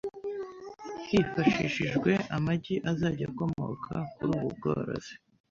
[1.09, 5.13] hifashishijwe amagi azajya akomoka kuri ubu bworozi